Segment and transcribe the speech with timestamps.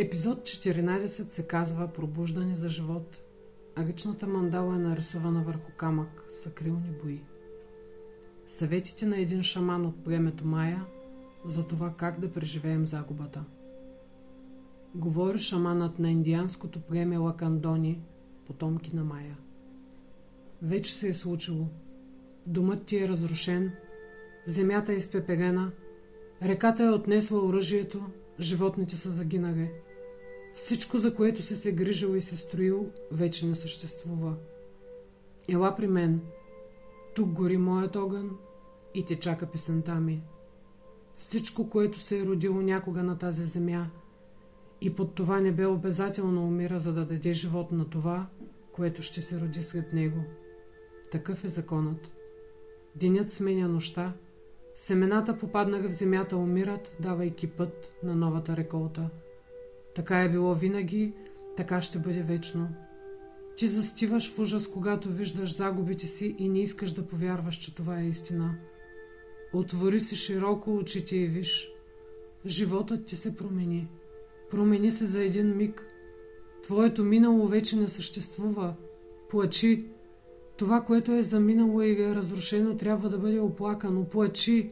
[0.00, 3.20] Епизод 14 се казва Пробуждане за живот.
[3.76, 7.22] Агичната мандала е нарисувана върху камък с акрилни бои.
[8.46, 10.84] Съветите на един шаман от племето Мая
[11.44, 13.44] за това как да преживеем загубата.
[14.94, 18.02] Говори шаманът на индианското племе Лакандони,
[18.46, 19.38] потомки на Мая.
[20.62, 21.66] Вече се е случило.
[22.46, 23.72] Домът ти е разрушен,
[24.46, 25.70] земята е изпепелена,
[26.42, 28.06] реката е отнесла оръжието,
[28.40, 29.70] животните са загинали.
[30.54, 34.34] Всичко, за което си се грижил и се строил, вече не съществува.
[35.48, 36.20] Ела при мен.
[37.14, 38.30] Тук гори моят огън
[38.94, 40.22] и те чака песента ми.
[41.16, 43.86] Всичко, което се е родило някога на тази земя
[44.80, 48.26] и под това небе обязателно умира, за да даде живот на това,
[48.72, 50.20] което ще се роди след него.
[51.10, 52.10] Такъв е законът.
[52.96, 54.12] Денят сменя нощта,
[54.74, 59.10] семената попаднали в земята умират, давайки път на новата реколта–
[59.94, 61.12] така е било винаги,
[61.56, 62.68] така ще бъде вечно.
[63.56, 68.00] Ти застиваш в ужас, когато виждаш загубите си и не искаш да повярваш, че това
[68.00, 68.54] е истина.
[69.52, 71.72] Отвори си широко очите и виж.
[72.46, 73.88] Животът ти се промени.
[74.50, 75.86] Промени се за един миг.
[76.62, 78.74] Твоето минало вече не съществува.
[79.30, 79.86] Плачи.
[80.56, 84.04] Това, което е заминало и е разрушено, трябва да бъде оплакано.
[84.04, 84.70] Плачи.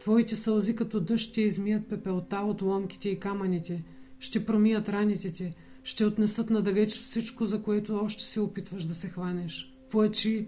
[0.00, 3.84] Твоите сълзи като дъжд ще измият пепелта от ломките и камъните–
[4.20, 5.54] ще промият раните ти,
[5.84, 9.74] ще отнесат на далеч всичко, за което още се опитваш да се хванеш.
[9.90, 10.46] Плачи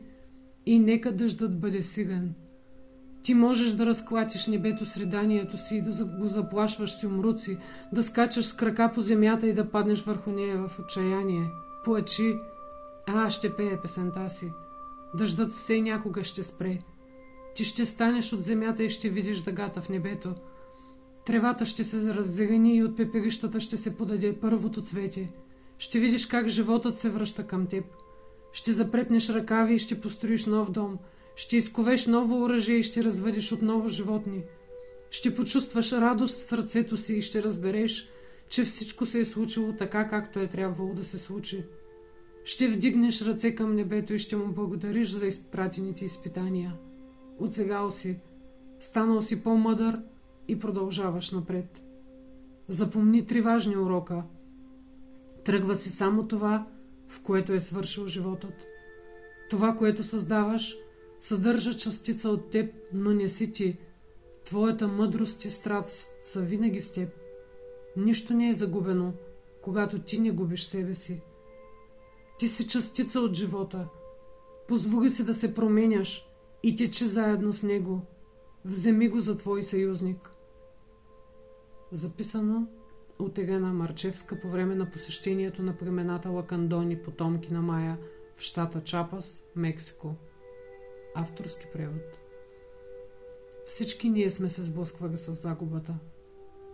[0.66, 2.34] и нека дъждът бъде сиган.
[3.22, 7.58] Ти можеш да разклатиш небето с реданието си и да го заплашваш с умруци,
[7.92, 11.48] да скачаш с крака по земята и да паднеш върху нея в отчаяние.
[11.84, 12.34] Плачи,
[13.06, 14.50] а ще пея песента си.
[15.14, 16.78] Дъждът все някога ще спре.
[17.54, 20.34] Ти ще станеш от земята и ще видиш дъгата в небето.
[21.26, 25.32] Тревата ще се раззелени и от пепелищата ще се подаде първото цвете.
[25.78, 27.84] Ще видиш как животът се връща към теб.
[28.52, 30.98] Ще запретнеш ръкави и ще построиш нов дом.
[31.36, 34.42] Ще изковеш ново оръжие и ще развъдиш отново животни.
[35.10, 38.08] Ще почувстваш радост в сърцето си и ще разбереш,
[38.48, 41.64] че всичко се е случило така, както е трябвало да се случи.
[42.44, 46.74] Ще вдигнеш ръце към небето и ще му благодариш за изпратените изпитания.
[47.38, 48.16] Отсегал си,
[48.80, 50.00] станал си по-мъдър
[50.52, 51.82] и продължаваш напред.
[52.68, 54.22] Запомни три важни урока.
[55.44, 56.66] Тръгва си само това,
[57.08, 58.54] в което е свършил животът.
[59.50, 60.76] Това, което създаваш,
[61.20, 63.78] съдържа частица от теб, но не си ти.
[64.44, 67.08] Твоята мъдрост и страст са винаги с теб.
[67.96, 69.12] Нищо не е загубено,
[69.62, 71.20] когато ти не губиш себе си.
[72.38, 73.88] Ти си частица от живота.
[74.68, 76.26] Позволи си да се променяш
[76.62, 78.00] и течи заедно с него.
[78.64, 80.31] Вземи го за твой съюзник.
[81.92, 82.66] Записано
[83.18, 87.98] от Елена Марчевска по време на посещението на племената Лакандони, потомки на Мая,
[88.36, 90.14] в щата Чапас, Мексико.
[91.14, 92.18] Авторски превод.
[93.66, 95.94] Всички ние сме се сблъсквали с загубата.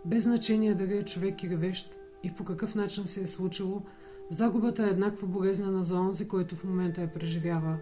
[0.05, 3.81] Без значение дали е човек или вещ и по какъв начин се е случило,
[4.29, 7.77] загубата е еднакво болезнена за онзи, който в момента я преживява.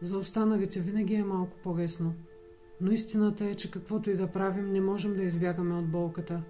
[0.00, 2.14] За останалите винаги е малко по-лесно–
[2.80, 6.42] но истината е, че каквото и да правим, не можем да избягаме от болката.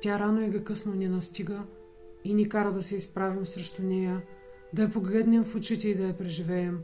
[0.00, 1.62] Тя рано или късно ни настига
[2.24, 4.22] и ни кара да се изправим срещу нея,
[4.72, 6.82] да я погледнем в очите и да я преживеем.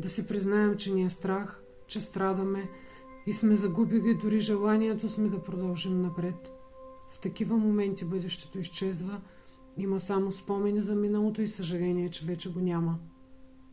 [0.00, 2.68] Да си признаем, че ни е страх, че страдаме
[3.26, 6.52] и сме загубили дори желанието сме да продължим напред.
[7.10, 9.20] В такива моменти бъдещето изчезва,
[9.76, 12.98] има само спомени за миналото и съжаление, че вече го няма.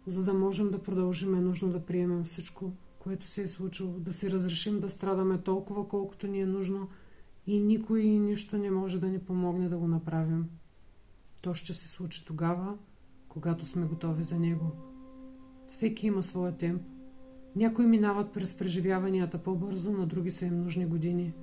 [0.08, 2.72] За да можем да продължим е нужно да приемем всичко,
[3.03, 6.90] което се е случило, да се разрешим да страдаме толкова, колкото ни е нужно
[7.47, 10.50] и никой и нищо не може да ни помогне да го направим.
[11.42, 12.78] То ще се случи тогава,
[13.28, 14.72] когато сме готови за него.
[15.69, 16.81] Всеки има своя темп.
[17.56, 21.34] Някои минават през преживяванията по-бързо, на други са им нужни години.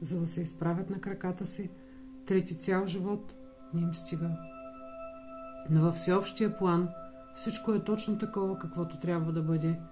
[0.00, 1.70] За да се изправят на краката си,
[2.26, 3.34] трети цял живот
[3.74, 4.30] не им стига.
[5.70, 6.88] Но във всеобщия план
[7.34, 9.80] всичко е точно такова, каквото трябва да бъде–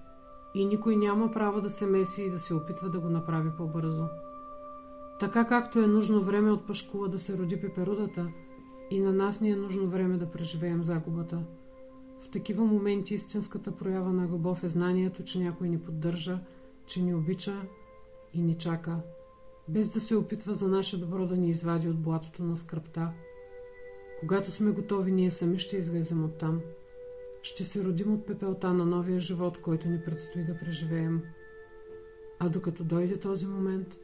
[0.54, 4.04] и никой няма право да се меси и да се опитва да го направи по-бързо.
[5.20, 8.28] Така както е нужно време от пашкула да се роди пеперудата,
[8.90, 11.42] и на нас ни е нужно време да преживеем загубата.
[12.20, 16.38] В такива моменти истинската проява на любов е знанието, че някой ни поддържа,
[16.86, 17.62] че ни обича
[18.34, 18.96] и ни чака,
[19.68, 23.10] без да се опитва за наше добро да ни извади от блатото на скръпта.
[24.20, 26.60] Когато сме готови, ние сами ще излезем оттам.
[26.60, 26.77] там
[27.48, 31.22] ще се родим от пепелта на новия живот, който ни предстои да преживеем.
[32.38, 33.96] А докато дойде този момент,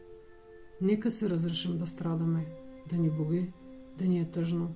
[0.80, 2.46] нека се разрешим да страдаме,
[2.90, 3.52] да ни боли,
[3.98, 4.74] да ни е тъжно.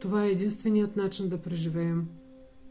[0.00, 2.08] Това е единственият начин да преживеем.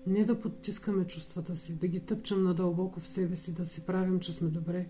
[0.08, 4.20] Не да подтискаме чувствата си, да ги тъпчем надълбоко в себе си, да си правим,
[4.20, 4.90] че сме добре.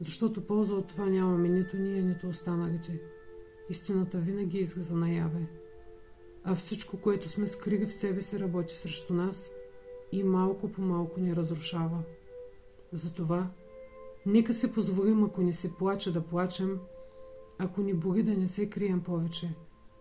[0.00, 3.00] Защото полза от това нямаме нито ние, нито останалите.
[3.70, 5.46] Истината винаги излиза наяве.
[6.48, 9.50] А всичко, което сме скрили в себе си, работи срещу нас
[10.12, 12.02] и малко по малко ни разрушава.
[12.92, 13.50] Затова,
[14.26, 16.78] нека се позволим, ако ни се плаче, да плачем,
[17.58, 19.48] ако ни боли да не се крием повече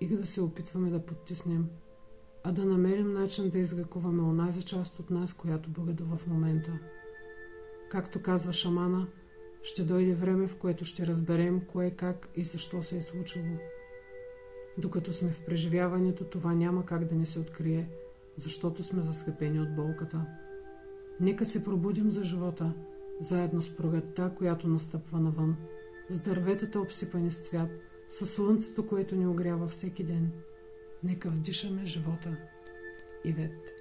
[0.01, 1.69] и да се опитваме да подтиснем,
[2.44, 6.80] а да намерим начин да излекуваме онази част от нас, която боледува в момента.
[7.92, 9.07] Както казва шамана,
[9.63, 13.57] ще дойде време, в което ще разберем кое, как и защо се е случило.
[14.77, 17.89] Докато сме в преживяването, това няма как да ни се открие,
[18.38, 20.25] защото сме заслепени от болката.
[21.19, 22.74] Нека се пробудим за живота,
[23.22, 25.56] заедно с пролетта, която настъпва навън,
[26.10, 27.69] с дърветата обсипани с цвят,
[28.10, 30.31] с слънцето, което ни огрява всеки ден.
[31.04, 32.38] Нека вдишаме живота.
[33.25, 33.75] Ивет